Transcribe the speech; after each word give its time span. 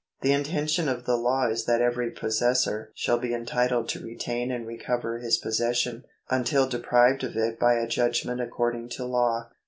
The 0.21 0.31
intention 0.33 0.89
of 0.89 1.05
the 1.05 1.15
law 1.15 1.47
is 1.47 1.65
that 1.65 1.79
every 1.79 2.09
possessor 2.09 2.91
shall 2.95 3.19
be 3.19 3.35
entitled 3.35 3.87
to 3.89 4.03
retain 4.03 4.49
and 4.51 4.65
recover 4.65 5.19
his 5.19 5.37
possession, 5.37 6.05
until 6.27 6.67
deprived 6.67 7.23
of 7.23 7.37
it 7.37 7.59
by 7.59 7.75
a 7.75 7.85
judgment 7.85 8.41
according 8.41 8.89
to 8.93 9.05
law. 9.05 9.51